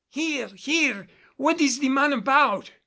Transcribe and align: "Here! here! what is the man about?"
"Here! 0.09 0.47
here! 0.47 1.07
what 1.37 1.61
is 1.61 1.77
the 1.77 1.89
man 1.89 2.11
about?" 2.11 2.71